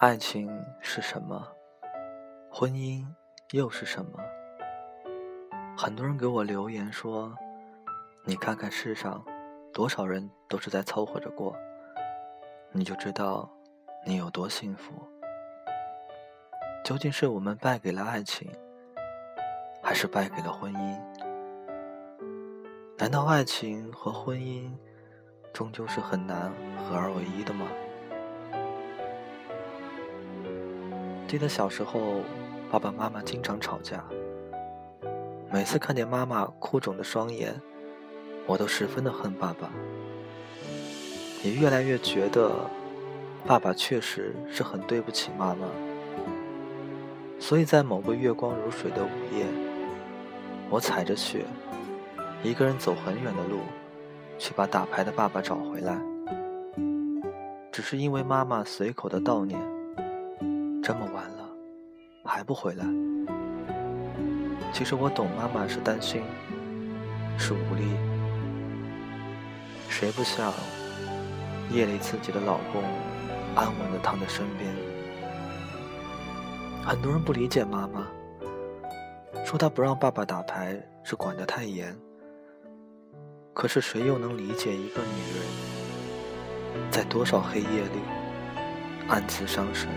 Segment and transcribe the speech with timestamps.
[0.00, 0.50] 爱情
[0.80, 1.46] 是什么？
[2.50, 3.04] 婚姻
[3.50, 4.18] 又是什么？
[5.76, 7.36] 很多人给我留言说
[8.24, 9.22] ：“你看看世上
[9.74, 11.54] 多少人都是在凑合着过，
[12.72, 13.46] 你就知道
[14.06, 14.94] 你有多幸福。”
[16.82, 18.50] 究竟是我们败给了爱情，
[19.82, 20.98] 还是败给了婚姻？
[22.96, 24.72] 难道爱情和婚姻
[25.52, 27.66] 终究是很难合二为一的吗？
[31.30, 32.22] 记得小时候，
[32.72, 34.02] 爸爸妈妈经常吵架。
[35.48, 37.54] 每次看见妈妈哭肿的双眼，
[38.48, 39.70] 我都十分的恨爸爸，
[41.44, 42.50] 也越来越觉得
[43.46, 45.68] 爸爸确实是很对不起妈妈。
[47.38, 49.46] 所以在某个月光如水的午夜，
[50.68, 51.44] 我踩着雪，
[52.42, 53.60] 一个人走很远的路，
[54.36, 55.96] 去把打牌的爸爸找回来，
[57.70, 59.79] 只是因为妈妈随口的悼念。
[60.90, 61.48] 这么晚了，
[62.24, 62.84] 还不回来？
[64.72, 66.20] 其实我懂，妈妈是担心，
[67.38, 67.84] 是无力。
[69.88, 70.52] 谁不想
[71.70, 72.82] 夜里自己的老公
[73.54, 74.74] 安稳的躺在身边？
[76.84, 78.08] 很多人不理解妈妈，
[79.44, 81.96] 说她不让爸爸打牌是管得太严。
[83.54, 88.00] 可是谁又能理解一个女人，在多少黑夜里
[89.06, 89.88] 暗自伤神？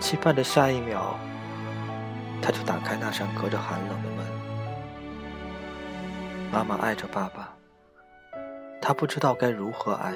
[0.00, 1.16] 期盼着下一秒，
[2.40, 4.26] 他就打开那扇隔着寒冷的门。
[6.50, 7.54] 妈妈爱着爸爸，
[8.80, 10.14] 他不知道该如何爱，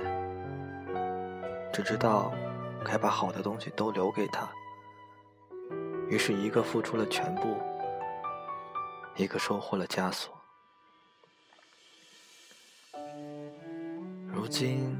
[1.72, 2.32] 只知道
[2.84, 4.48] 该把好的东西都留给他。
[6.08, 7.56] 于是，一个付出了全部，
[9.16, 10.32] 一个收获了枷锁。
[14.32, 14.98] 如今，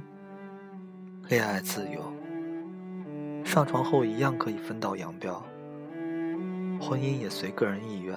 [1.29, 2.22] 恋爱自由。
[3.53, 5.45] 上床后一样可以分道扬镳，
[6.81, 8.17] 婚姻也随个人意愿，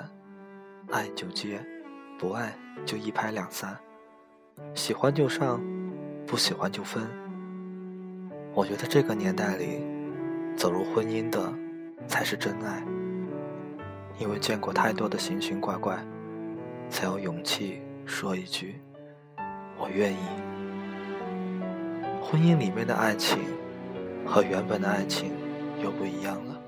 [0.91, 1.59] 爱就接，
[2.17, 3.77] 不爱就一拍两散，
[4.73, 5.61] 喜欢就上，
[6.25, 7.03] 不喜欢就分。
[8.53, 9.81] 我觉得这个年代里，
[10.55, 11.53] 走入婚姻的
[12.07, 12.81] 才是真爱，
[14.17, 16.01] 因为见过太多的形形怪怪，
[16.89, 18.79] 才有勇气说一句
[19.77, 20.17] “我愿意”。
[22.23, 23.37] 婚姻里面的爱情。
[24.25, 25.31] 和原本的爱情
[25.81, 26.59] 又不一样了，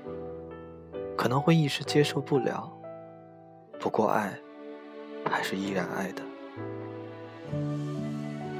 [1.16, 2.72] 可能会一时接受不了，
[3.78, 4.32] 不过爱
[5.28, 6.22] 还是依然爱的。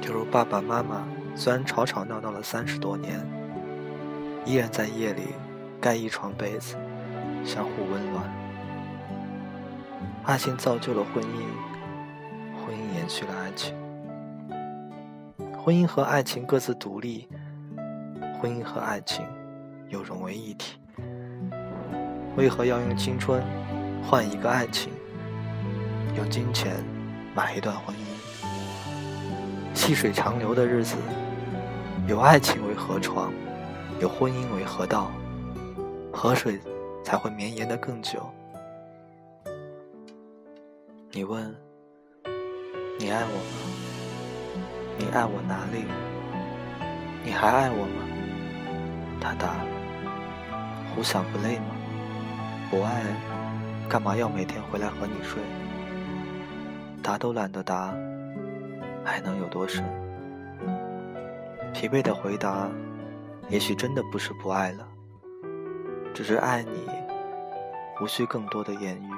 [0.01, 3.19] 就如爸爸妈妈虽然吵吵闹闹了三十多年，
[4.45, 5.21] 依然在夜里
[5.79, 6.75] 盖一床被子，
[7.45, 8.23] 相互温暖。
[10.25, 11.41] 爱情造就了婚姻，
[12.59, 13.73] 婚姻延续了爱情，
[15.57, 17.27] 婚姻和爱情各自独立。
[18.39, 19.25] 婚姻和爱情
[19.89, 20.79] 又融为一体，
[22.37, 23.43] 为何要用青春
[24.01, 24.93] 换一个爱情？
[26.15, 26.77] 用金钱
[27.35, 27.99] 买一段婚姻？
[29.73, 30.95] 细水长流的日子，
[32.07, 33.33] 有爱情为河床，
[33.99, 35.11] 有婚姻为河道，
[36.13, 36.61] 河水
[37.03, 38.25] 才会绵延的更久。
[41.11, 41.53] 你问，
[42.97, 44.63] 你爱我吗？
[44.97, 45.83] 你爱我哪里？
[47.25, 48.05] 你还爱我吗？
[49.19, 49.55] 他答
[50.95, 51.75] ：“胡想不累吗？
[52.69, 53.03] 不爱，
[53.89, 55.41] 干嘛要每天回来和你睡？
[57.03, 57.93] 答都懒得答，
[59.03, 59.83] 还能有多深？
[61.73, 62.69] 疲惫的回答，
[63.49, 64.87] 也许真的不是不爱了，
[66.13, 66.87] 只是爱你，
[68.01, 69.11] 无需更多的言语，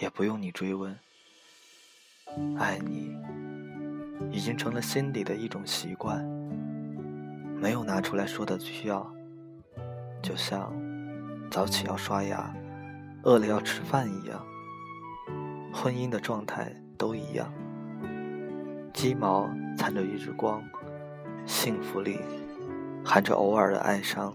[0.00, 0.96] 也不用你追问。
[2.58, 3.16] 爱你，
[4.30, 6.24] 已经成了心底的一种习惯。”
[7.60, 9.06] 没有拿出来说的需要，
[10.22, 10.72] 就像
[11.50, 12.50] 早起要刷牙，
[13.22, 14.42] 饿了要吃饭一样。
[15.70, 17.52] 婚姻的状态都一样，
[18.94, 19.46] 鸡毛
[19.76, 20.62] 掺着一缕光，
[21.44, 22.20] 幸福里
[23.04, 24.34] 含着偶尔的哀伤，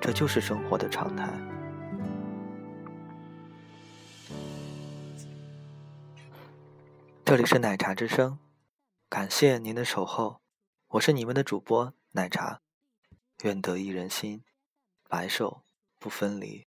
[0.00, 1.28] 这就是生活的常态。
[7.24, 8.38] 这里是奶茶之声，
[9.08, 10.41] 感谢您的守候。
[10.92, 12.60] 我是你们的主播奶茶，
[13.44, 14.44] 愿得一人心，
[15.08, 15.62] 白首
[15.98, 16.66] 不分离。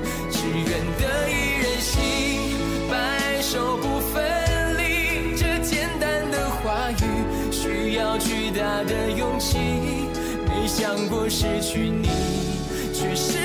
[9.41, 10.11] 的勇气。
[10.47, 12.07] 没想过失去你，
[12.93, 13.39] 却是